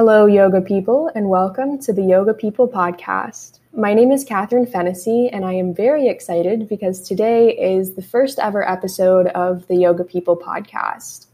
[0.00, 3.58] Hello, yoga people, and welcome to the Yoga People podcast.
[3.74, 8.38] My name is Katherine Fennessy, and I am very excited because today is the first
[8.38, 11.26] ever episode of the Yoga People podcast.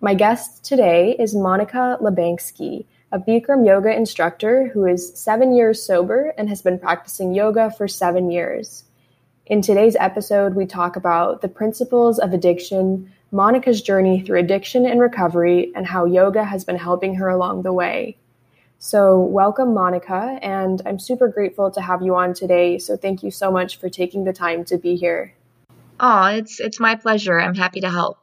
[0.00, 6.34] My guest today is Monica LeBansky, a Bikram yoga instructor who is seven years sober
[6.36, 8.82] and has been practicing yoga for seven years.
[9.46, 15.00] In today's episode, we talk about the principles of addiction, Monica's journey through addiction and
[15.00, 18.16] recovery, and how yoga has been helping her along the way.
[18.78, 22.78] So, welcome, Monica, and I'm super grateful to have you on today.
[22.78, 25.34] So, thank you so much for taking the time to be here.
[26.00, 27.38] Oh, it's it's my pleasure.
[27.38, 28.18] I'm happy to help.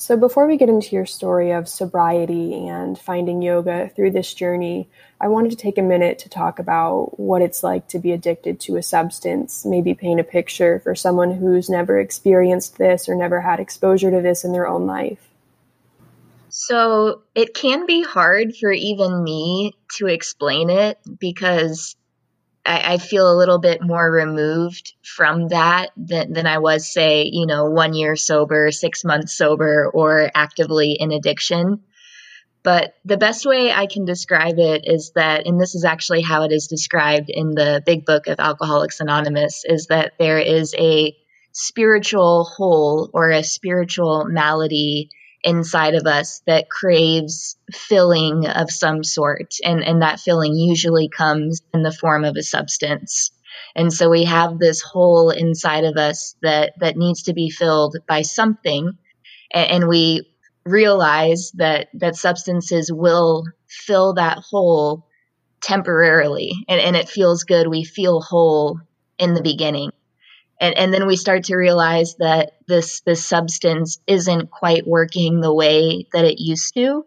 [0.00, 4.88] So, before we get into your story of sobriety and finding yoga through this journey,
[5.20, 8.60] I wanted to take a minute to talk about what it's like to be addicted
[8.60, 13.40] to a substance, maybe paint a picture for someone who's never experienced this or never
[13.40, 15.28] had exposure to this in their own life.
[16.48, 21.96] So, it can be hard for even me to explain it because
[22.64, 27.28] I, I, feel a little bit more removed from that than, than I was, say,
[27.32, 31.80] you know, one year sober, six months sober, or actively in addiction.
[32.62, 36.42] But the best way I can describe it is that, and this is actually how
[36.42, 41.16] it is described in the big book of Alcoholics Anonymous, is that there is a
[41.52, 45.10] spiritual hole or a spiritual malady
[45.44, 49.54] inside of us that craves filling of some sort.
[49.64, 53.30] And, and that filling usually comes in the form of a substance.
[53.74, 57.96] And so we have this hole inside of us that, that needs to be filled
[58.08, 58.92] by something.
[59.52, 60.28] And, and we
[60.64, 65.06] realize that, that substances will fill that hole
[65.60, 66.52] temporarily.
[66.68, 67.66] And, and it feels good.
[67.66, 68.80] We feel whole
[69.18, 69.90] in the beginning
[70.60, 75.54] and, and then we start to realize that this this substance isn't quite working the
[75.54, 77.04] way that it used to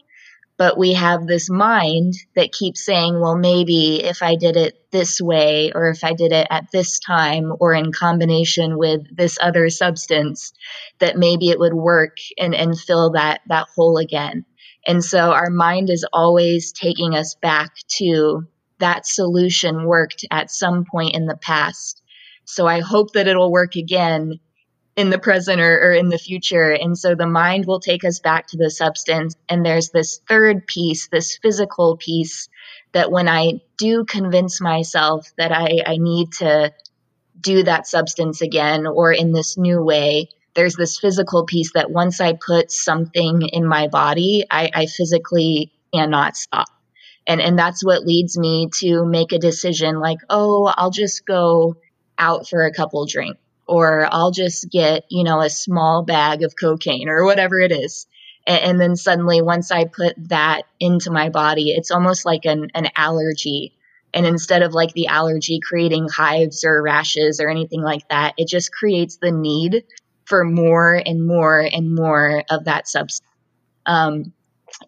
[0.58, 5.22] but we have this mind that keeps saying well maybe if i did it this
[5.22, 9.70] way or if i did it at this time or in combination with this other
[9.70, 10.52] substance
[11.00, 14.46] that maybe it would work and and fill that that hole again.
[14.88, 18.44] And so our mind is always taking us back to
[18.80, 22.02] that solution worked at some point in the past.
[22.46, 24.40] So I hope that it'll work again
[24.96, 26.72] in the present or, or, in the future.
[26.72, 29.36] And so the mind will take us back to the substance.
[29.48, 32.50] And there's this third piece, this physical piece,
[32.92, 36.74] that when I do convince myself that I, I need to
[37.40, 42.20] do that substance again or in this new way, there's this physical piece that once
[42.20, 46.68] I put something in my body, I, I physically cannot stop.
[47.26, 51.78] And, and that's what leads me to make a decision like, oh, I'll just go
[52.18, 56.56] out for a couple drinks or I'll just get, you know, a small bag of
[56.60, 58.08] cocaine or whatever it is.
[58.46, 62.70] And, and, then suddenly, once I put that into my body, it's almost like an,
[62.74, 63.74] an allergy.
[64.14, 68.48] And instead of like the allergy creating hives or rashes or anything like that, it
[68.48, 69.84] just creates the need
[70.26, 73.28] for more and more and more of that substance.
[73.86, 74.34] Um,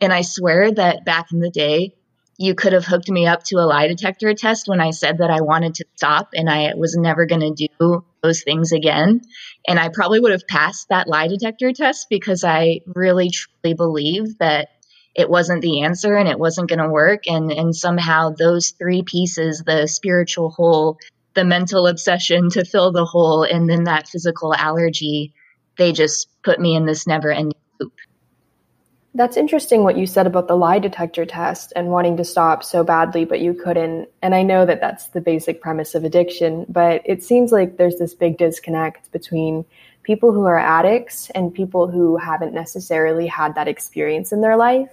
[0.01, 1.95] and I swear that back in the day,
[2.38, 5.29] you could have hooked me up to a lie detector test when I said that
[5.29, 9.22] I wanted to stop and I was never going to do those things again.
[9.67, 14.38] And I probably would have passed that lie detector test because I really truly believe
[14.39, 14.69] that
[15.16, 17.23] it wasn't the answer and it wasn't going to work.
[17.28, 20.97] And, and somehow those three pieces the spiritual hole,
[21.35, 25.34] the mental obsession to fill the hole, and then that physical allergy
[25.78, 27.94] they just put me in this never ending loop.
[29.16, 32.84] That's interesting what you said about the lie detector test and wanting to stop so
[32.84, 34.09] badly, but you couldn't.
[34.24, 38.00] And I know that that's the basic premise of addiction, but it seems like there's
[38.00, 39.66] this big disconnect between
[40.02, 44.90] people who are addicts and people who haven't necessarily had that experience in their life.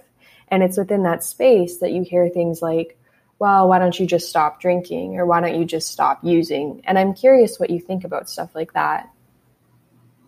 [0.49, 2.99] And it's within that space that you hear things like,
[3.39, 5.17] well, why don't you just stop drinking?
[5.17, 6.81] Or why don't you just stop using?
[6.83, 9.09] And I'm curious what you think about stuff like that.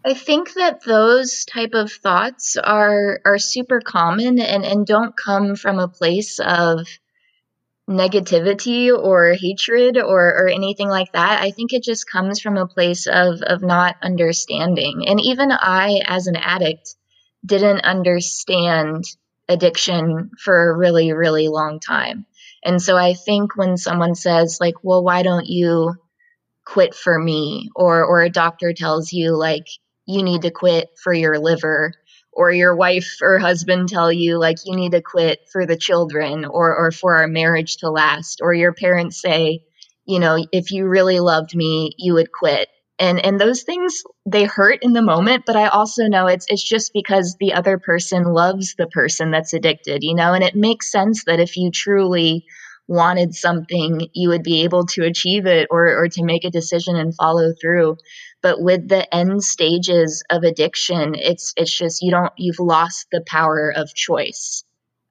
[0.06, 5.56] I think that those type of thoughts are are super common and, and don't come
[5.56, 6.86] from a place of
[7.90, 11.42] negativity or hatred or, or anything like that.
[11.42, 15.06] I think it just comes from a place of, of not understanding.
[15.08, 16.96] And even I, as an addict,
[17.46, 19.04] didn't understand
[19.50, 22.26] addiction for a really, really long time.
[22.64, 25.94] And so I think when someone says, like, well, why don't you
[26.66, 27.70] quit for me?
[27.76, 29.68] Or, or a doctor tells you, like,
[30.06, 31.94] you need to quit for your liver
[32.32, 36.46] or your wife or husband tell you like you need to quit for the children
[36.46, 39.62] or or for our marriage to last or your parents say
[40.06, 42.68] you know if you really loved me you would quit.
[43.00, 46.64] And and those things they hurt in the moment but i also know it's it's
[46.64, 50.34] just because the other person loves the person that's addicted you know?
[50.34, 52.46] And it makes sense that if you truly
[52.88, 56.96] wanted something you would be able to achieve it or or to make a decision
[56.96, 57.98] and follow through
[58.42, 63.24] but with the end stages of addiction it's it's just you don't you've lost the
[63.26, 64.64] power of choice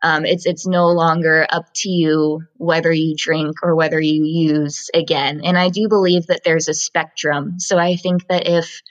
[0.03, 4.91] um, it's it's no longer up to you whether you drink or whether you use
[4.93, 5.43] again.
[5.45, 7.61] And I do believe that there's a spectrum.
[7.61, 8.83] So I think that if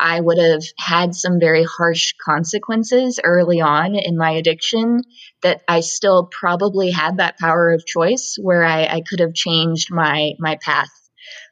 [0.00, 5.02] I would have had some very harsh consequences early on in my addiction,
[5.42, 9.92] that I still probably had that power of choice where I, I could have changed
[9.92, 10.90] my my path.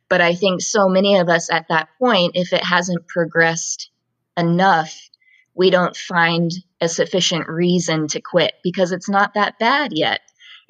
[0.09, 3.91] But I think so many of us at that point, if it hasn't progressed
[4.37, 4.99] enough,
[5.55, 6.51] we don't find
[6.81, 10.21] a sufficient reason to quit because it's not that bad yet.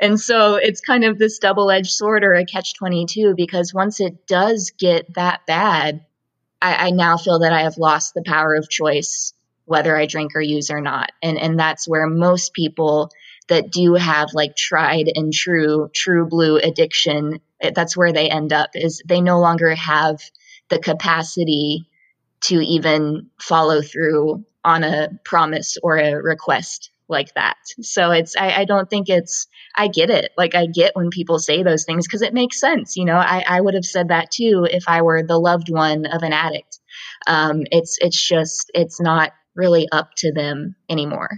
[0.00, 4.00] And so it's kind of this double edged sword or a catch 22 because once
[4.00, 6.04] it does get that bad,
[6.60, 9.32] I, I, now feel that I have lost the power of choice
[9.64, 11.12] whether I drink or use or not.
[11.22, 13.10] And, and that's where most people
[13.48, 17.40] that do have like tried and true, true blue addiction,
[17.74, 20.20] that's where they end up is they no longer have
[20.68, 21.88] the capacity
[22.42, 27.56] to even follow through on a promise or a request like that.
[27.80, 29.46] So it's, I, I, don't think it's,
[29.76, 30.32] I get it.
[30.36, 32.96] Like, I get when people say those things because it makes sense.
[32.96, 36.06] You know, I, I would have said that too if I were the loved one
[36.06, 36.78] of an addict.
[37.26, 41.30] Um, it's, it's just, it's not really up to them anymore.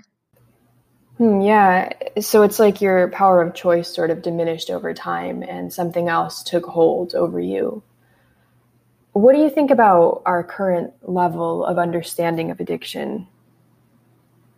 [1.21, 1.93] Hmm, yeah.
[2.21, 6.43] So it's like your power of choice sort of diminished over time and something else
[6.43, 7.83] took hold over you.
[9.13, 13.27] What do you think about our current level of understanding of addiction?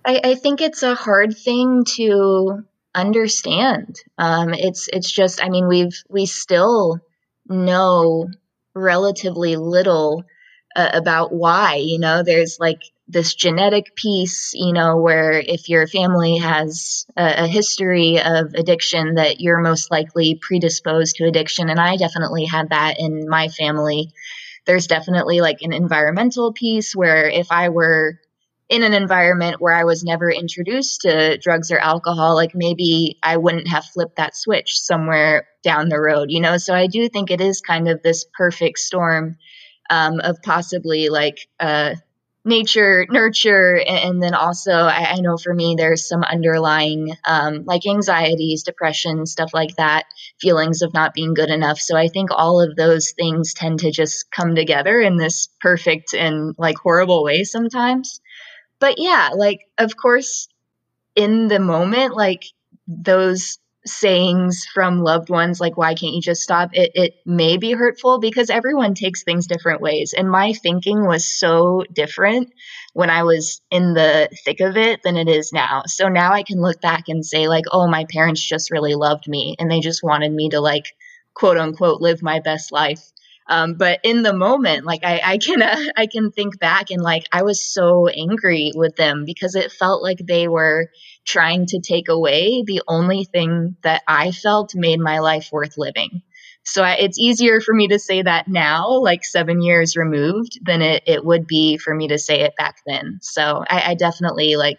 [0.05, 2.65] I, I think it's a hard thing to
[2.95, 3.97] understand.
[4.19, 7.01] Um, it's it's just I mean we've we still
[7.47, 8.29] know
[8.75, 10.25] relatively little
[10.75, 11.77] uh, about why.
[11.77, 17.45] You know, there's like this genetic piece, you know, where if your family has a,
[17.45, 21.69] a, history of addiction, that you're most likely predisposed to addiction.
[21.69, 24.13] And I definitely had that in my family
[24.65, 28.19] there's definitely like an environmental piece where if I were
[28.73, 33.37] in an environment where I was never introduced to drugs or alcohol, like maybe I
[33.37, 36.57] wouldn't have flipped that switch somewhere down the road, you know?
[36.57, 39.37] So I do think it is kind of this perfect storm
[39.91, 41.97] um, of possibly like uh,
[42.47, 47.87] nature, nurture, and, then also I, I, know for me there's some underlying um, like
[47.87, 50.07] anxieties, depression, stuff like that,
[50.41, 51.79] feelings of not being good enough.
[51.79, 56.15] So I think all of those things tend to just come together in this perfect
[56.15, 58.23] and like horrible way sometimes.
[58.83, 60.49] But yeah, like of course,
[61.15, 62.43] in the moment, like
[62.89, 66.71] those sayings from loved ones like why can't you just stop?
[66.73, 70.15] it it may be hurtful because everyone takes things different ways.
[70.19, 72.53] And my thinking was so different
[72.93, 75.85] when i was in the thick of it than it is now.
[75.87, 79.29] So now i can look back and say like oh my parents just really loved
[79.29, 80.87] me and they just wanted me to like
[81.35, 83.13] quote unquote live my best life
[83.53, 87.03] um, but in the moment, like I, I can, uh, I can think back and
[87.03, 90.89] like I was so angry with them because it felt like they were
[91.27, 96.23] trying to take away the only thing that I felt made my life worth living.
[96.65, 100.81] So I, it's easier for me to say that now, like seven years removed, than
[100.81, 103.19] it, it would be for me to say it back then.
[103.21, 104.79] So I, I definitely like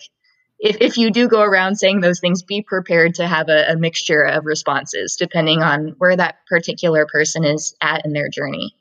[0.63, 3.75] if, if you do go around saying those things, be prepared to have a, a
[3.75, 8.73] mixture of responses depending on where that particular person is at in their journey.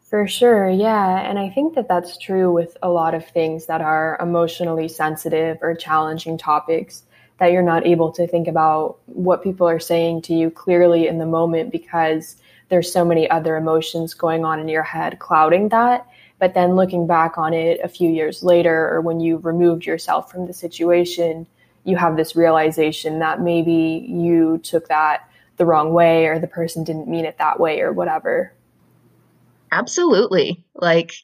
[0.00, 1.20] For sure, yeah.
[1.20, 5.58] And I think that that's true with a lot of things that are emotionally sensitive
[5.62, 7.04] or challenging topics
[7.38, 11.18] that you're not able to think about what people are saying to you clearly in
[11.18, 12.36] the moment because
[12.70, 16.08] there's so many other emotions going on in your head clouding that.
[16.38, 20.30] But then looking back on it a few years later, or when you've removed yourself
[20.30, 21.46] from the situation,
[21.84, 26.84] you have this realization that maybe you took that the wrong way, or the person
[26.84, 28.52] didn't mean it that way, or whatever.
[29.72, 30.64] Absolutely.
[30.74, 31.14] Like,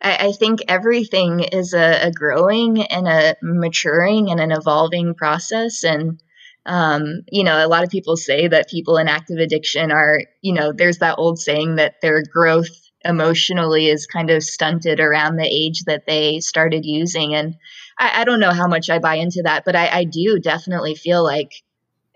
[0.00, 5.84] I, I think everything is a, a, growing and a maturing and an evolving process.
[5.84, 6.20] And,
[6.66, 10.52] um, you know, a lot of people say that people in active addiction are, you
[10.52, 15.46] know, there's that old saying that their growth emotionally is kind of stunted around the
[15.46, 17.34] age that they started using.
[17.34, 17.56] And
[17.98, 20.94] I, I don't know how much I buy into that, but I, I do definitely
[20.94, 21.52] feel like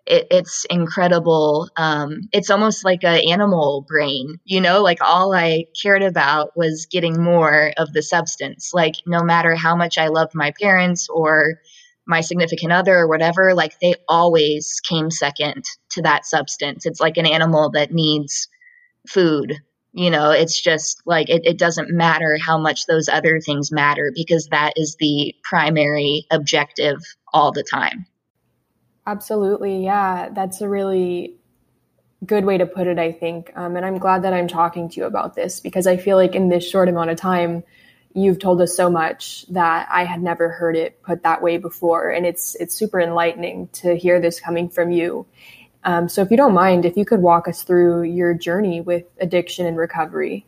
[0.07, 1.71] it, it's incredible.
[1.77, 6.87] Um, it's almost like an animal brain, you know, like all I cared about was
[6.91, 8.71] getting more of the substance.
[8.75, 11.61] Like, no matter how much I loved my parents or
[12.07, 16.85] my significant other or whatever, like they always came second to that substance.
[16.85, 18.49] It's like an animal that needs
[19.09, 19.57] food
[19.93, 24.11] You know, it's just like it, it doesn't matter how much those other things matter
[24.15, 26.99] because that is the primary objective
[27.33, 28.07] all the time.
[29.07, 29.85] Absolutely.
[29.85, 30.31] Yeah.
[30.31, 31.37] That's a really
[32.25, 33.53] good way to put it, I think.
[33.57, 36.35] Um, and I'm glad that I'm talking to you about this because I feel like
[36.35, 37.65] in this short amount of time,
[38.15, 42.11] you've told us so much that I had never heard it put that way before.
[42.11, 45.27] And it's, it's super enlightening to hear this coming from you.
[45.85, 49.05] Um, so if you don't mind, if you could walk us through your journey with
[49.21, 50.47] addiction and recovery.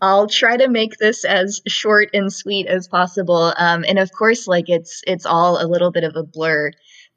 [0.00, 3.52] I'll try to make this as short and sweet as possible.
[3.56, 6.70] Um, and of course, like it's it's all a little bit of a blur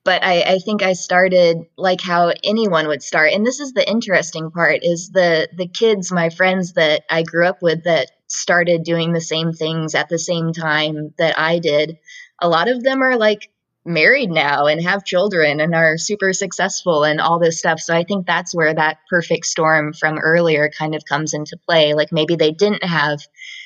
[0.03, 3.33] but I, I, think I started like how anyone would start.
[3.33, 7.45] And this is the interesting part is the the kids, my friends that I grew
[7.45, 11.97] up with that started doing the same things at the same time that I did.
[12.41, 13.51] A lot of them are like
[13.83, 17.79] married now and have children and are super successful and all this stuff.
[17.79, 21.93] So I think that's where that perfect storm from earlier kind of comes into play.
[21.93, 23.19] Like maybe they didn't have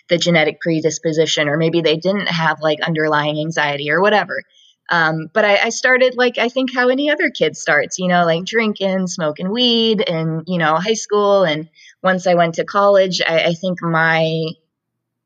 [0.08, 4.42] the genetic predisposition or maybe they didn't have like underlying anxiety or whatever
[4.90, 8.24] um, but I, I, started like I think how any other kid starts, you know,
[8.24, 11.44] like drinking, smoking weed, and you know, high school.
[11.44, 11.70] And
[12.04, 14.46] once I went to college, I, I think my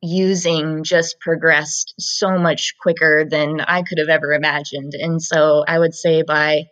[0.01, 4.93] using just progressed so much quicker than I could have ever imagined.
[4.93, 6.65] And so I would say by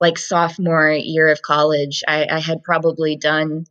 [0.00, 3.64] like sophomore year of college, I, I had probably done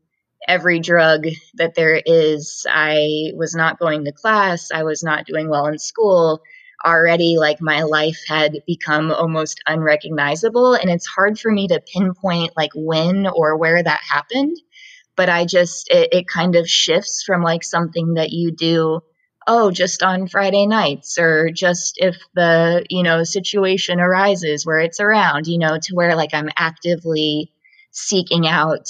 [0.48, 2.66] every drug that there is.
[2.70, 4.70] I was not going to class.
[4.74, 6.42] I was not doing well in school
[6.86, 12.52] already like my life had become almost unrecognizable and it's hard for me to pinpoint
[12.56, 14.56] like when or where that happened
[15.16, 19.02] but i just it, it kind of shifts from like something that you do
[19.48, 25.00] oh just on friday nights or just if the you know situation arises where it's
[25.00, 27.52] around you know to where like i'm actively
[27.92, 28.88] seeking out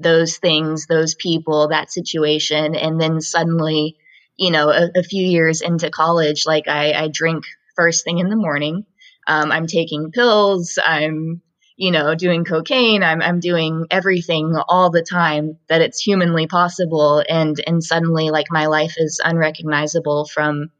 [0.00, 3.96] those things those people that situation and then suddenly
[4.38, 7.44] you know, a, a few years into college, like I, I drink
[7.76, 8.86] first thing in the morning.
[9.26, 10.78] Um, I'm taking pills.
[10.82, 11.42] I'm,
[11.78, 13.04] you know, doing cocaine.
[13.04, 17.22] I'm, I'm doing everything all the time that it's humanly possible.
[17.26, 20.70] And, and suddenly like my life is unrecognizable from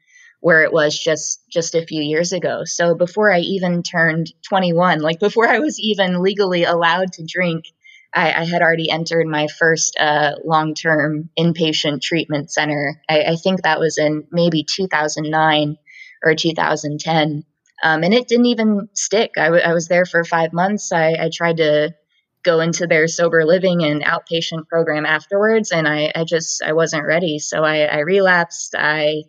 [0.41, 2.63] where it was just, just a few years ago.
[2.65, 7.67] So before I even turned 21, like before I was even legally allowed to drink,
[8.13, 13.01] I, I had already entered my first uh, long term inpatient treatment center.
[13.09, 15.77] I, I, think that was in maybe 2009
[16.25, 17.45] or 2010.
[17.83, 19.33] Um, and it didn't even stick.
[19.37, 20.93] I, w- I was there for five months.
[20.93, 21.95] I, I tried to
[22.43, 27.07] go into their sober living and outpatient program afterwards, and I, I just I wasn't
[27.07, 27.39] ready.
[27.39, 28.75] So I, I relapsed.
[28.77, 29.25] I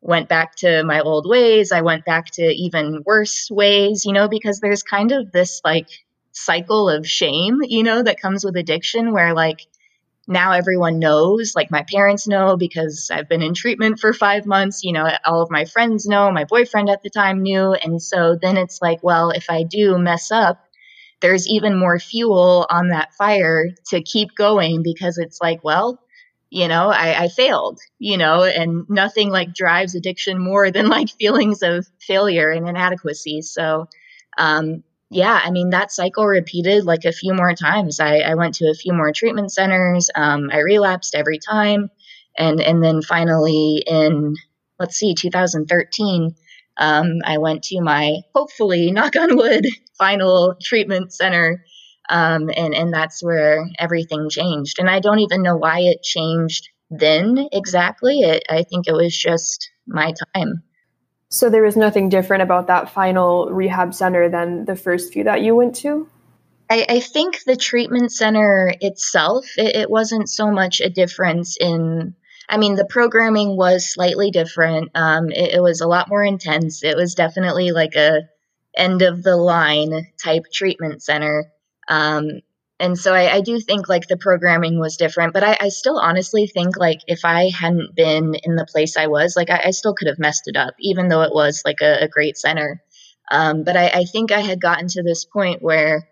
[0.00, 1.72] went back to my old ways.
[1.72, 5.88] I went back to even worse ways, you know, because there's kind of this like
[6.32, 9.66] cycle of shame, you know, that comes with addiction where like
[10.30, 14.84] now everyone knows, like my parents know because I've been in treatment for five months,
[14.84, 17.72] you know, all of my friends know, my boyfriend at the time knew.
[17.74, 20.64] And so then it's like, well, if I do mess up,
[21.20, 26.00] there's even more fuel on that fire to keep going because it's like, well,
[26.48, 31.10] you know, I, I failed, you know, and nothing like drives addiction more than like
[31.18, 33.42] feelings of failure and inadequacy.
[33.42, 33.86] So,
[34.38, 37.98] um, yeah, I mean, that cycle repeated like a few more times.
[37.98, 40.08] I, I went to a few more treatment centers.
[40.14, 41.90] Um, I relapsed every time.
[42.38, 44.36] And, and then finally in,
[44.78, 46.34] let's see, 2013,
[46.76, 49.66] um, I went to my, hopefully, knock on wood,
[49.98, 51.64] final treatment center.
[52.08, 54.78] Um, and, and that's where everything changed.
[54.78, 58.20] And I don't even know why it changed then exactly.
[58.20, 60.62] It, I think it was just my time.
[61.30, 65.42] So there was nothing different about that final rehab center than the first few that
[65.42, 66.08] you went to?
[66.68, 72.14] I, I think the treatment center itself, it, it, wasn't so much a difference in.
[72.48, 74.90] I mean, the programming was slightly different.
[74.96, 76.82] Um, it, it was a lot more intense.
[76.82, 78.22] It was definitely like a
[78.76, 81.52] end of the line type treatment center.
[81.88, 82.40] Um,
[82.80, 85.98] and so I, I, do think like the programming was different but I, I, still
[85.98, 89.70] honestly think like if i hadn't been in the place i was like i, I
[89.70, 92.82] still could have messed it up even though it was like a, a great center.
[93.30, 96.08] Um, but I, think i had gotten to this point where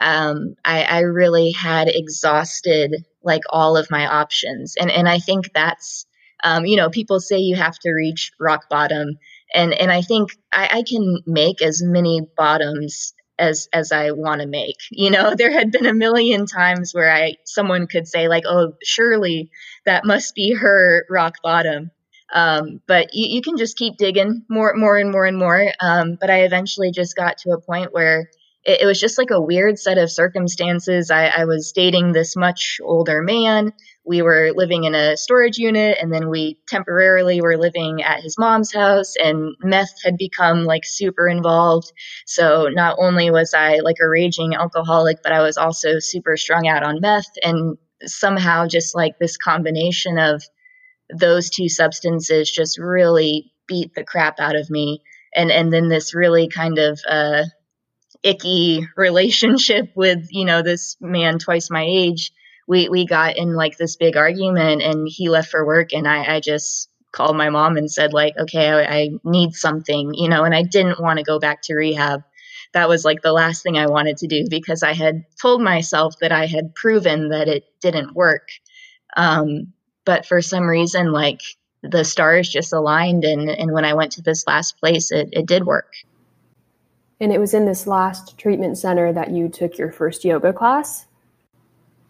[0.00, 4.74] um, I, really had exhausted like all of my options.
[4.80, 6.06] And and i think that's
[6.44, 9.18] um, you know people say you have to reach rock bottom.
[9.54, 14.46] And and i think I can make as many bottoms as as I want to
[14.46, 14.76] make.
[14.90, 18.74] You know, there had been a million times where I someone could say like, "Oh,
[18.82, 19.50] surely
[19.86, 21.90] that must be her rock bottom."
[22.34, 25.70] Um, but you, you, can just keep digging more, more and more and more.
[25.80, 28.30] Um, but I eventually just got to a point where
[28.64, 31.10] it, it was just like a weird set of circumstances.
[31.10, 33.72] I, I was dating this much older man.
[34.04, 38.36] We were living in a storage unit, and then we temporarily were living at his
[38.36, 41.92] mom's house, and meth had become like super involved.
[42.26, 46.66] So not only was I like a raging alcoholic, but I was also super strung
[46.66, 47.30] out on meth.
[47.44, 50.42] And somehow, just like this combination of
[51.16, 55.02] those two substances just really beat the crap out of me.
[55.34, 57.44] And, and then this really kind of uh,
[58.22, 62.32] icky relationship with you know this man twice my age
[62.66, 66.36] we we got in like this big argument and he left for work and i
[66.36, 70.44] i just called my mom and said like okay i, I need something you know
[70.44, 72.22] and i didn't want to go back to rehab.
[72.72, 76.14] That was like the last thing i wanted to do because i had told myself
[76.20, 78.48] that i had proven that it didn't work.
[79.14, 79.74] Um,
[80.06, 81.42] but for some reason like
[81.82, 85.46] the stars just aligned and and when i went to this last place it, it
[85.46, 85.92] did work
[87.22, 91.06] and it was in this last treatment center that you took your first yoga class?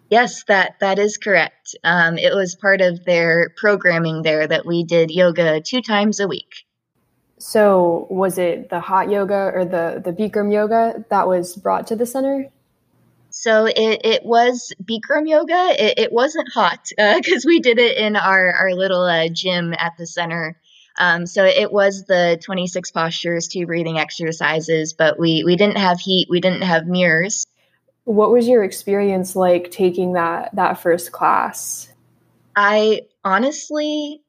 [0.09, 1.76] Yes, that that is correct.
[1.85, 6.26] Um, it was part of their programming there that we did yoga two times a
[6.26, 6.64] week.
[7.38, 11.97] So, was it the hot yoga or the the Bikram yoga that was brought to
[11.97, 12.49] the center?
[13.31, 15.75] So it, it was Bikram yoga.
[15.78, 19.75] It, it wasn't hot because uh, we did it in our our little uh, gym
[19.76, 20.59] at the center.
[20.99, 26.00] Um, so it was the 26 postures, two breathing exercises, but we, we didn't have
[26.00, 27.46] heat, we didn't have mirrors.
[28.04, 31.88] What was your experience like taking that that first class?
[32.56, 34.22] I honestly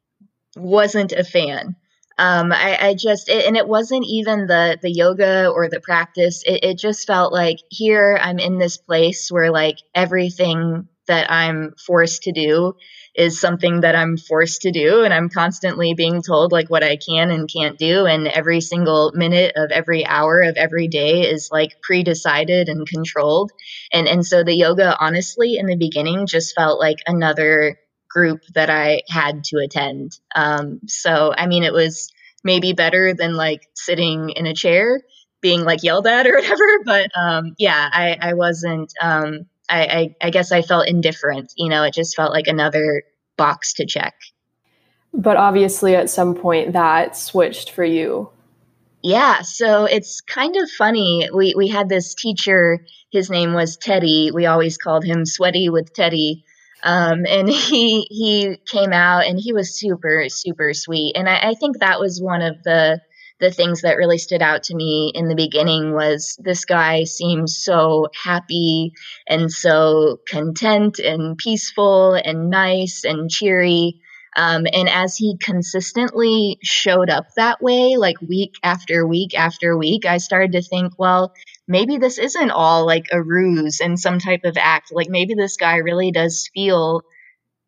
[0.55, 1.75] wasn't a fan.
[2.17, 6.43] Um, I, I just it, and it wasn't even the the yoga or the practice.
[6.45, 11.73] It, it just felt like here I'm in this place where like everything that I'm
[11.83, 12.75] forced to do
[13.15, 16.97] is something that I'm forced to do and I'm constantly being told like what I
[16.97, 21.49] can and can't do and every single minute of every hour of every day is
[21.51, 23.51] like pre-decided and controlled.
[23.91, 27.79] And and so the yoga honestly in the beginning just felt like another
[28.09, 30.19] group that I had to attend.
[30.35, 32.11] Um so I mean it was
[32.43, 35.01] maybe better than like sitting in a chair
[35.39, 40.15] being like yelled at or whatever but um yeah I I wasn't um I, I,
[40.27, 41.53] I guess I felt indifferent.
[41.57, 43.03] You know, it just felt like another
[43.37, 44.13] box to check.
[45.13, 48.29] But obviously, at some point, that switched for you.
[49.03, 51.29] Yeah, so it's kind of funny.
[51.33, 52.85] We we had this teacher.
[53.11, 54.31] His name was Teddy.
[54.33, 56.45] We always called him Sweaty with Teddy.
[56.83, 61.15] Um, and he he came out and he was super super sweet.
[61.15, 63.01] And I, I think that was one of the
[63.43, 67.57] the things that really stood out to me in the beginning was this guy seems
[67.57, 68.93] so happy
[69.27, 73.99] and so content and peaceful and nice and cheery.
[74.37, 80.05] Um, and as he consistently showed up that way, like week after week after week,
[80.05, 81.33] I started to think, well,
[81.67, 84.93] maybe this isn't all like a ruse and some type of act.
[84.93, 87.01] Like maybe this guy really does feel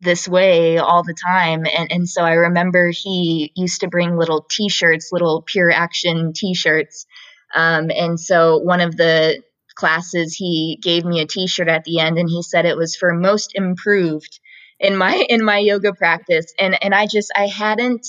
[0.00, 1.66] this way all the time.
[1.66, 7.06] And and so I remember he used to bring little t-shirts little Pure Action t-shirts.
[7.54, 9.42] Um, and so one of the
[9.74, 13.12] classes he gave me a t-shirt at the end and he said it was for
[13.12, 14.40] most improved
[14.80, 16.52] in my in my yoga practice.
[16.58, 18.06] And and I just I hadn't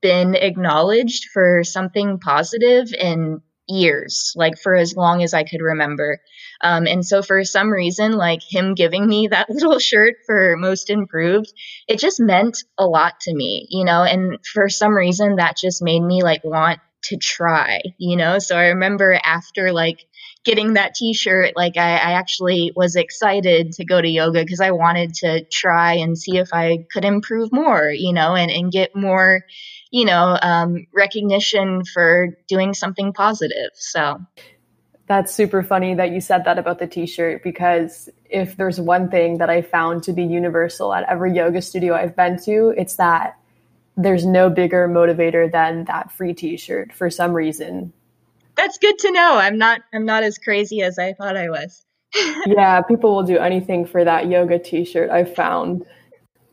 [0.00, 6.20] been acknowledged for something positive in years like for as long as I could remember
[6.64, 10.90] um, and so for some reason, like him giving me that little shirt for most
[10.90, 11.52] improved,
[11.86, 15.82] it just meant a lot to me, you know, and for some reason that just
[15.82, 18.38] made me like want to try, you know?
[18.38, 20.06] So I remember after like
[20.44, 24.70] getting that t-shirt, like I, I actually was excited to go to yoga because I
[24.72, 28.94] wanted to try and see if I could improve more, you know, and, and get
[28.94, 29.42] more,
[29.90, 33.70] you know, um, recognition for doing something positive.
[33.74, 34.20] So
[35.06, 39.10] that's super funny that you said that about the t shirt because if there's one
[39.10, 42.96] thing that I found to be universal at every yoga studio I've been to, it's
[42.96, 43.38] that
[43.96, 47.92] there's no bigger motivator than that free t shirt for some reason.
[48.56, 49.36] That's good to know.
[49.36, 51.84] I'm not I'm not as crazy as I thought I was.
[52.46, 55.84] yeah, people will do anything for that yoga t shirt, I've found.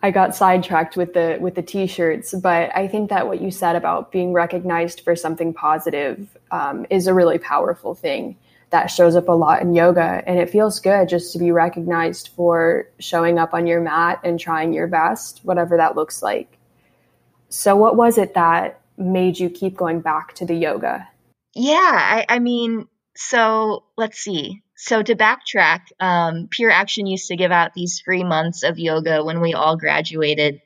[0.04, 3.76] I got sidetracked with the with the t-shirts, but I think that what you said
[3.76, 8.38] about being recognized for something positive um, is a really powerful thing
[8.72, 12.30] that shows up a lot in yoga, and it feels good just to be recognized
[12.30, 16.58] for showing up on your mat and trying your best, whatever that looks like.
[17.50, 21.08] So, what was it that made you keep going back to the yoga?
[21.56, 24.62] Yeah, I, I mean, so let's see.
[24.76, 29.24] So to backtrack, um, Pure Action used to give out these free months of yoga
[29.24, 30.60] when we all graduated.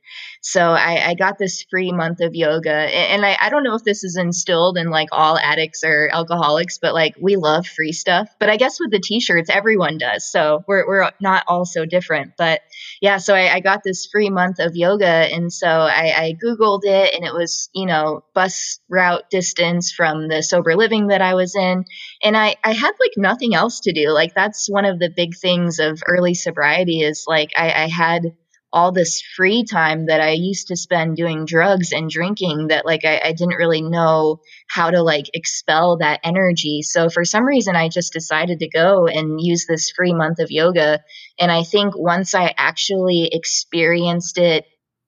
[0.47, 2.71] So I, I got this free month of yoga.
[2.71, 6.77] And I, I don't know if this is instilled in like all addicts or alcoholics,
[6.77, 8.29] but like we love free stuff.
[8.39, 10.31] But I guess with the t shirts, everyone does.
[10.31, 12.33] So we're, we're not all so different.
[12.37, 12.61] But
[13.01, 15.07] yeah, so I, I got this free month of yoga.
[15.07, 20.27] And so I, I Googled it and it was, you know, bus route distance from
[20.27, 21.85] the sober living that I was in.
[22.21, 24.11] And I, I had like nothing else to do.
[24.11, 28.35] Like that's one of the big things of early sobriety is like I, I had
[28.75, 33.05] all this free time that I used to spend doing drugs and drinking that like
[33.05, 36.81] I, I, didn't really know how to like expel that energy.
[36.81, 40.51] So for some reason I just decided to go and use this free month of
[40.51, 40.99] yoga.
[41.39, 44.65] And I think once I actually experienced it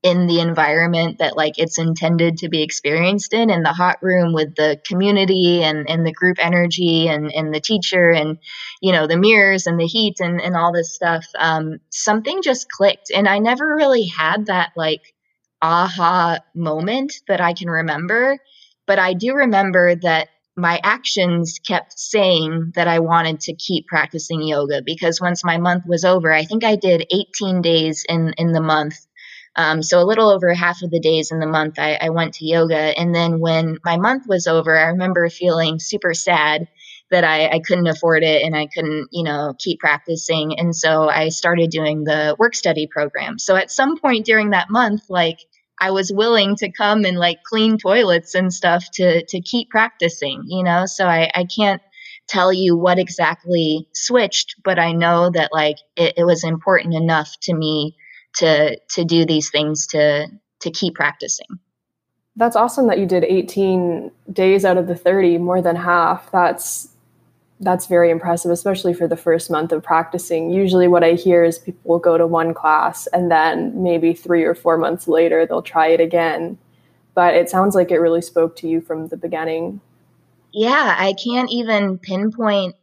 [0.07, 4.33] in the environment that like it's intended to be experienced in in the hot room
[4.33, 8.37] with the community and, and the group energy and, and the teacher and
[8.81, 12.69] you know the mirrors and the heat and, and all this stuff um, something just
[12.69, 13.11] clicked.
[13.13, 15.01] And i never really had that like
[15.61, 18.37] aha moment that i can remember
[18.85, 24.41] but i do remember that my actions kept saying that I wanted to keep practicing
[24.41, 28.53] yoga because once my month was over, I think I did 18 days in in
[28.53, 28.95] the month
[29.57, 32.35] um, so a little over half of the days in the month, I, I went
[32.35, 32.77] to yoga.
[32.77, 36.67] And then when my month was over, I remember feeling super sad
[37.09, 40.59] that I, I couldn't afford it and I couldn't, you know, keep practicing.
[40.59, 43.39] And so I started doing the work study program.
[43.39, 45.39] So at some point during that month, like
[45.79, 50.43] I was willing to come and like clean toilets and stuff to to keep practicing,
[50.47, 50.85] you know.
[50.85, 51.81] So I, I can't
[52.27, 57.33] tell you what exactly switched, but I know that like it, it was important enough
[57.43, 57.95] to me
[58.37, 60.27] to to do these things to
[60.59, 61.47] to keep practicing.
[62.35, 66.31] That's awesome that you did 18 days out of the 30, more than half.
[66.31, 66.89] That's
[67.59, 70.51] that's very impressive, especially for the first month of practicing.
[70.51, 74.43] Usually, what I hear is people will go to one class and then maybe three
[74.43, 76.59] or four months later they'll try it again.
[77.15, 79.81] But it sounds like it really spoke to you from the beginning.
[80.53, 82.75] Yeah, I can't even pinpoint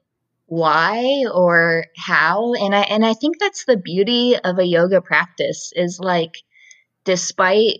[0.54, 5.72] why or how and i and i think that's the beauty of a yoga practice
[5.74, 6.36] is like
[7.04, 7.78] despite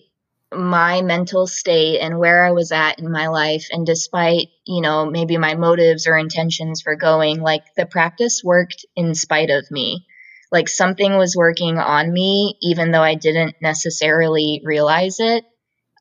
[0.52, 5.06] my mental state and where i was at in my life and despite you know
[5.06, 10.06] maybe my motives or intentions for going like the practice worked in spite of me.
[10.50, 15.44] Like something was working on me even though i didn't necessarily realize it.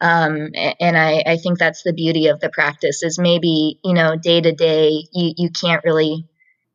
[0.02, 4.16] Um, and I, I think that's the beauty of the practice is maybe you know
[4.16, 6.28] day to day you you can't really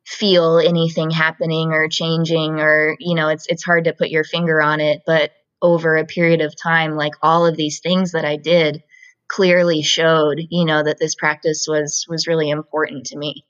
[0.09, 4.59] feel anything happening or changing or you know it's it's hard to put your finger
[4.59, 5.29] on it but
[5.61, 8.81] over a period of time like all of these things that I did
[9.27, 13.45] clearly showed you know that this practice was was really important to me.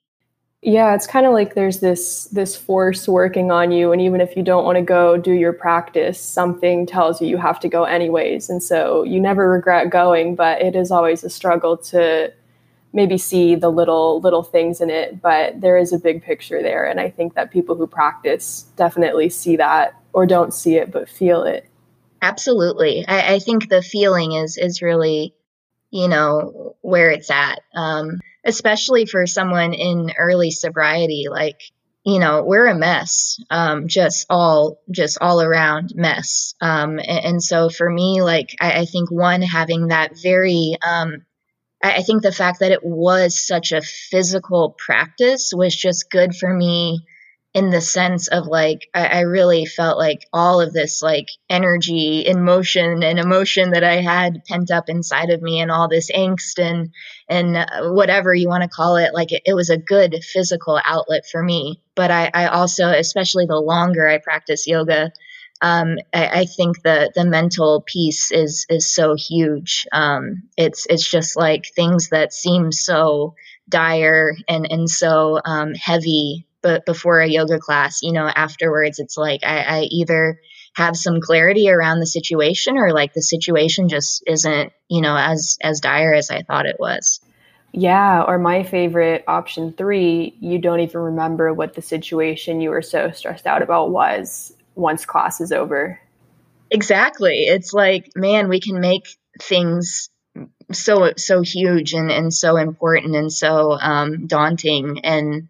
[0.61, 4.35] Yeah it's kind of like there's this this force working on you and even if
[4.35, 7.85] you don't want to go do your practice something tells you you have to go
[7.85, 12.33] anyways and so you never regret going but it is always a struggle to
[12.93, 16.85] maybe see the little little things in it but there is a big picture there.
[16.85, 21.09] And i think that people who practice definitely see that or don't see it but
[21.09, 21.65] feel it.
[22.21, 23.05] Absolutely.
[23.07, 25.33] I, I think the feeling is is really
[25.91, 27.61] you know where it's at.
[27.75, 31.61] Um, especially for someone in early sobriety like
[32.05, 36.55] you know we're a mess um, just all just all around mess.
[36.61, 41.25] Um, and, and, so for me like I, I, think one having that very um,
[41.81, 46.53] I think the fact that it was such a physical practice was just good for
[46.53, 47.05] me
[47.53, 52.27] in the sense of like I, I, really felt like all of this like energy
[52.27, 56.11] and motion and emotion that I had pent up inside of me and all this
[56.11, 56.91] angst and
[57.27, 60.79] and uh, whatever you want to call it like it, it, was a good physical
[60.85, 61.81] outlet for me.
[61.95, 65.11] But I, I also especially the longer I practice yoga
[65.61, 69.85] um, I, I, think the the mental piece is is so huge.
[69.91, 73.35] Um, it's it's just like things that seem so
[73.67, 79.17] dire and and so um, heavy, but before a yoga class, you know, afterwards, it's
[79.17, 80.39] like I, I either
[80.75, 85.57] have some clarity around the situation or like the situation just isn't you know as
[85.61, 87.19] as dire as I thought it was.
[87.71, 92.81] Yeah, or my favorite option three, you don't even remember what the situation you were
[92.81, 95.99] so stressed out about was once class is over.
[96.71, 97.45] Exactly.
[97.45, 99.07] It's like, man, we can make
[99.41, 100.09] things
[100.71, 105.01] so so huge and, and so important and so um, daunting.
[105.03, 105.49] And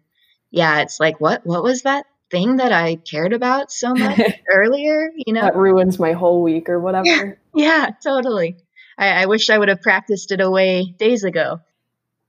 [0.50, 5.10] yeah, it's like, what what was that thing that I cared about so much earlier?
[5.14, 7.38] You know, that ruins my whole week or whatever.
[7.54, 8.56] yeah, totally.
[8.98, 11.60] I, I wish I would have practiced it away days ago.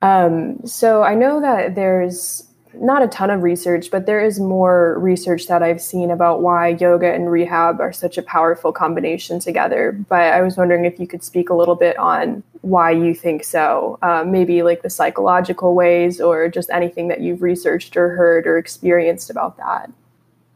[0.02, 4.98] Um, so I know that there's not a ton of research, but there is more
[5.00, 9.92] research that I've seen about why yoga and rehab are such a powerful combination together.
[10.10, 13.44] But I was wondering if you could speak a little bit on why you think
[13.44, 18.48] so, uh, maybe like the psychological ways or just anything that you've researched or heard
[18.48, 19.92] or experienced about that.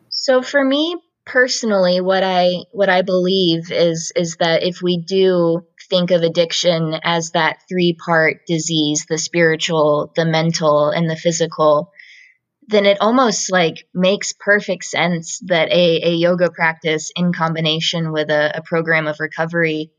[0.10, 5.65] So for me personally, what I what I believe is is that if we do
[5.89, 11.91] think of addiction as that three part disease the spiritual, the mental, and the physical
[12.67, 18.30] then it almost like makes perfect sense that a, a yoga practice in combination with
[18.30, 19.91] a, a program of recovery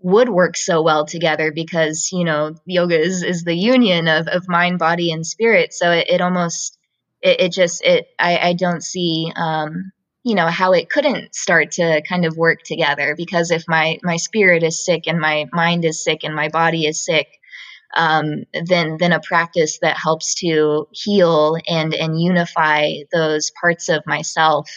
[0.00, 4.48] would work so well together because you know yoga is, is the union of, of
[4.48, 5.72] mind body and spirit.
[5.74, 6.78] So it, it almost
[7.20, 11.72] it, it, just it I, I don't see um, you know how it couldn't start
[11.72, 15.84] to kind of work together because if my my spirit is sick and my mind
[15.84, 17.26] is sick and my body is sick
[17.94, 24.06] um, than then a practice that helps to heal and and unify those parts of
[24.06, 24.70] myself.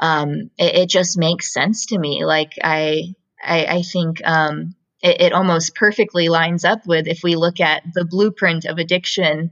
[0.00, 2.24] Um, it, it, just makes sense to me.
[2.24, 7.36] Like i i, I think um, it, it, almost perfectly lines up with if we
[7.36, 9.50] look at the blueprint of addiction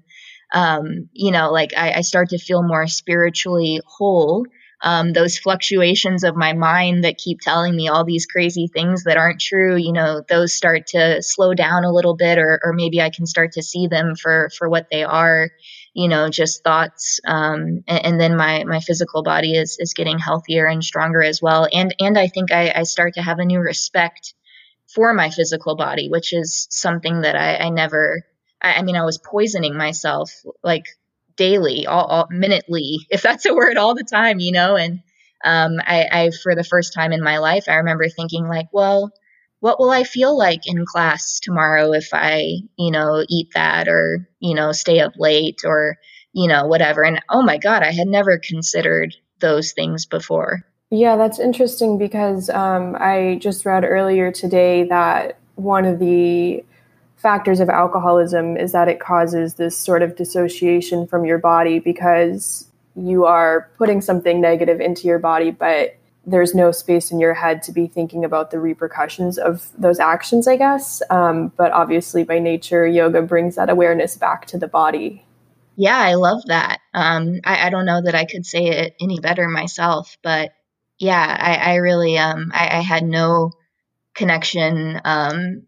[0.53, 4.47] um, you know like I, I start to feel more spiritually whole
[4.83, 9.17] um, those fluctuations of my mind that keep telling me all these crazy things that
[9.17, 13.01] aren't true, you know, those start to slow down a little bit, or, or maybe
[13.01, 15.51] I can start to see them for, for what they are,
[15.95, 17.21] you know, just thoughts.
[17.27, 21.41] Um, and, and, then my, my physical body is, is getting healthier and stronger as
[21.41, 21.67] well.
[21.73, 24.35] And, and I think I, I start to have a new respect
[24.95, 28.27] for my physical body, which is something that I, I never,
[28.61, 30.31] I, I mean, I was poisoning myself
[30.63, 30.85] like
[31.37, 34.77] daily, all, all minutely, if that's a word, all the time, you know.
[34.77, 35.01] And
[35.45, 39.13] um, I, I, for the first time in my life, I remember thinking like, well,
[39.61, 44.29] what will I feel like in class tomorrow if I, you know, eat that or
[44.41, 45.97] you know, stay up late or
[46.37, 47.03] you know, whatever.
[47.03, 50.61] And oh my God, I had never considered those things before.
[50.91, 56.63] Yeah, that's interesting because um, I just read earlier today that one of the
[57.17, 62.69] factors of alcoholism is that it causes this sort of dissociation from your body because
[62.95, 67.63] you are putting something negative into your body, but there's no space in your head
[67.63, 71.01] to be thinking about the repercussions of those actions, I guess.
[71.09, 75.25] Um, but obviously, by nature, yoga brings that awareness back to the body.
[75.77, 76.81] Yeah, I love that.
[76.95, 80.53] Um, I, I, don't know that I could say it any better myself, but
[80.99, 83.53] yeah, I, I really, um, I, I, had no
[84.15, 85.67] connection um,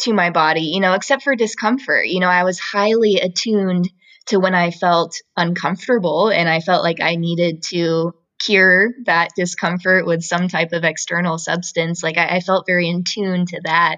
[0.00, 2.06] to my body, you know, except for discomfort.
[2.06, 3.88] You know, I was highly attuned
[4.26, 10.06] to when I felt uncomfortable and I felt like I needed to cure that discomfort
[10.06, 12.02] with some type of external substance.
[12.02, 13.96] Like I, I felt very in tune to that.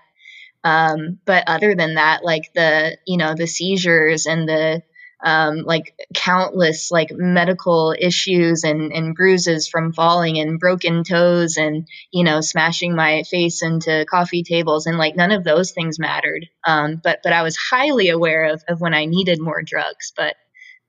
[0.65, 4.83] Um, but other than that, like the, you know, the seizures and the
[5.25, 11.89] um, like countless like medical issues and, and bruises from falling and broken toes and
[12.11, 16.47] you know smashing my face into coffee tables and like none of those things mattered.
[16.67, 20.37] Um, but but i was highly aware of, of when i needed more drugs but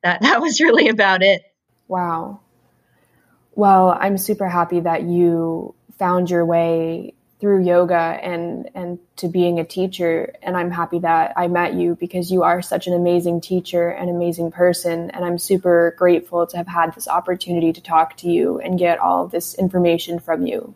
[0.03, 1.41] that that was really about it.
[1.87, 2.41] Wow.
[3.55, 9.59] Well i'm super happy that you found your way through yoga and and to being
[9.59, 10.33] a teacher.
[10.41, 14.09] And i'm happy that i met you because you are such an amazing teacher and
[14.09, 15.11] amazing person.
[15.11, 18.99] And i'm super grateful to have had this opportunity to talk to you and get
[18.99, 20.73] all this information from you.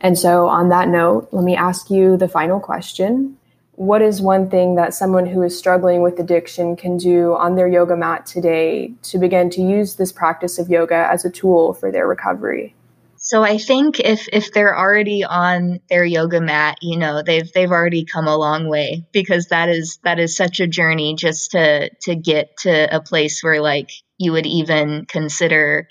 [0.00, 3.38] And so on that note let me ask you the final question.
[3.76, 7.66] What is one thing that someone who is struggling with addiction can do on their
[7.66, 11.90] yoga mat today to begin to use this practice of yoga as a tool for
[11.90, 12.74] their recovery
[13.24, 17.70] so I think if if they're already on their yoga mat, you know, they've they've
[17.70, 21.88] already come a long way because that is that is such a journey just to
[22.02, 25.86] to get to a place where like you would even consider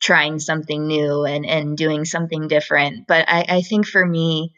[0.00, 3.06] trying something new and and doing something different.
[3.06, 4.54] But I, I think for me,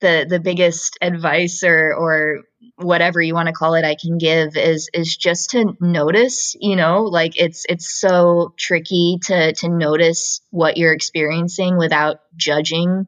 [0.00, 2.40] the the biggest advice or or
[2.80, 6.76] whatever you want to call it I can give is is just to notice, you
[6.76, 13.06] know, like it's it's so tricky to to notice what you're experiencing without judging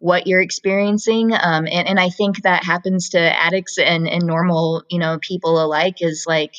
[0.00, 1.32] what you're experiencing.
[1.32, 5.62] Um, and, and I think that happens to addicts and, and normal, you know, people
[5.62, 6.54] alike is like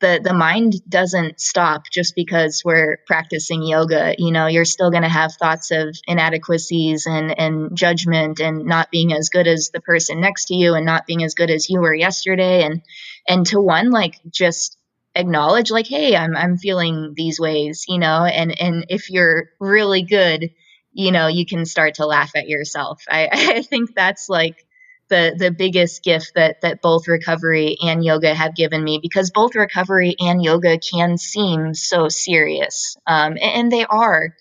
[0.00, 4.14] the the mind doesn't stop just because we're practicing yoga.
[4.18, 8.90] You know you're still going to have thoughts of inadequacies and and judgment and not
[8.90, 11.68] being as good as the person next to you and not being as good as
[11.68, 12.62] you were yesterday.
[12.64, 12.82] And
[13.26, 14.76] and to one like just
[15.14, 18.24] acknowledge like hey i'm i'm feeling these ways you know?
[18.24, 20.50] And and if you're really good
[20.92, 23.02] you know you can start to laugh at yourself.
[23.08, 24.64] I i think that's like
[25.08, 29.54] the the biggest gift that that both recovery and yoga have given me because both
[29.54, 34.34] recovery and yoga can seem so serious um, and, and they are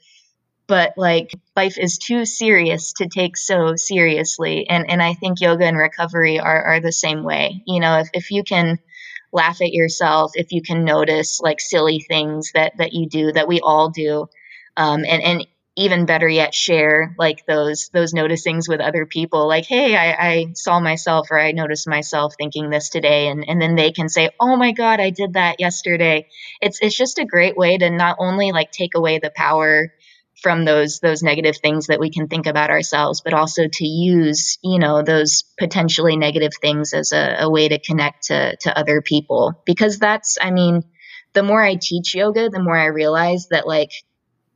[0.67, 5.65] but like life is too serious to take so seriously and and i think yoga
[5.65, 7.63] and recovery are are the same way.
[7.65, 8.79] You know if, if you can
[9.31, 13.47] laugh at yourself if you can notice like silly things that that you do that
[13.47, 14.27] we all do
[14.77, 15.47] um, and and
[15.77, 19.47] even better yet share like those those noticings with other people.
[19.47, 23.61] Like hey I, I, saw myself or i noticed myself thinking this today and, and
[23.61, 26.27] then they can say oh my god i did that yesterday.
[26.61, 29.93] It's it's just a great way to not only like take away the power
[30.41, 34.57] from those those negative things that we can think about ourselves but also to use
[34.63, 39.01] you know those potentially negative things as a, a way to connect to to other
[39.01, 39.61] people.
[39.65, 40.81] Because that's i mean
[41.33, 43.91] the more i teach yoga the more i realize that like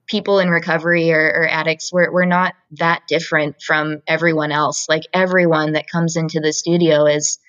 [0.07, 5.03] people in recovery or, or addicts we're, we're not that different from everyone else like
[5.13, 7.39] everyone that comes into the studio is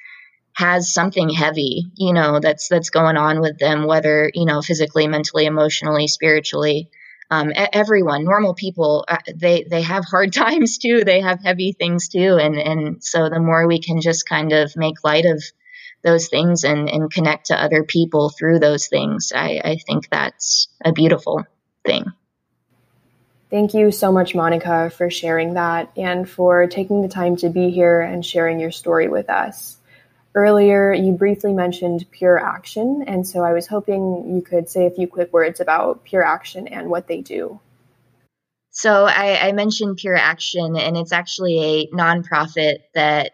[0.54, 5.06] has something heavy you know that's that's going on with them whether you know physically
[5.06, 6.90] mentally emotionally spiritually
[7.32, 11.02] um, everyone, normal people, uh, they they have hard times too.
[11.02, 14.76] They have heavy things too, and and so the more we can just kind of
[14.76, 15.42] make light of
[16.04, 20.68] those things and and connect to other people through those things, I, I think that's
[20.84, 21.42] a beautiful
[21.86, 22.04] thing.
[23.52, 27.68] Thank you so much, Monica, for sharing that and for taking the time to be
[27.68, 29.76] here and sharing your story with us.
[30.34, 34.90] Earlier, you briefly mentioned Pure Action, and so I was hoping you could say a
[34.90, 37.60] few quick words about Pure Action and what they do.
[38.70, 43.32] So, I, I mentioned Pure Action, and it's actually a nonprofit that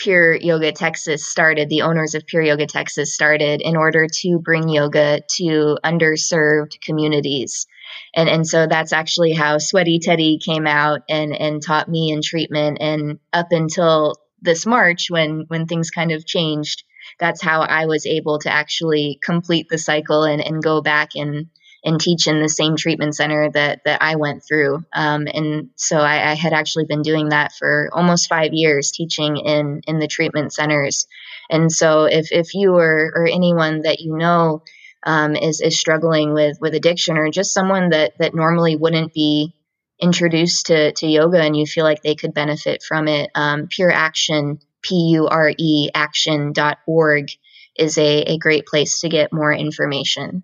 [0.00, 4.70] Pure Yoga Texas started, the owners of Pure Yoga Texas started in order to bring
[4.70, 7.66] yoga to underserved communities.
[8.14, 12.22] And, and so that's actually how Sweaty Teddy came out and, and taught me in
[12.22, 12.78] treatment.
[12.80, 16.82] And up until this March when when things kind of changed,
[17.18, 21.48] that's how I was able to actually complete the cycle and, and go back and
[21.84, 24.84] and teach in the same treatment center that that I went through.
[24.92, 29.36] Um, and so I, I, had actually been doing that for almost five years, teaching
[29.36, 31.06] in in the treatment centers.
[31.48, 34.62] And so if if you or or anyone that you know
[35.04, 39.54] um, is is struggling with with addiction or just someone that that normally wouldn't be
[40.00, 43.92] introduced to, to yoga and you feel like they could benefit from it, um, Pure
[43.92, 47.28] Action, P U R E action.org
[47.76, 50.42] is a, a great place to get more information.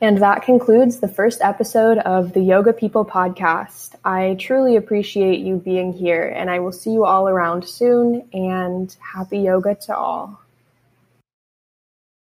[0.00, 3.94] And that concludes the first episode of the Yoga People podcast.
[4.04, 8.28] I truly appreciate you being here, and I will see you all around soon.
[8.32, 10.45] And happy yoga to all.